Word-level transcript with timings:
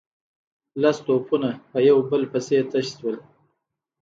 لس 0.81 0.97
توپونه 1.07 1.49
په 1.69 1.77
يو 1.89 1.97
بل 2.09 2.23
پسې 2.31 2.57
تش 2.71 2.87
شول. 2.97 3.17